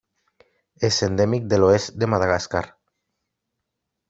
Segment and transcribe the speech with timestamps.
[0.89, 2.65] És endèmic de l'oest de Madagascar.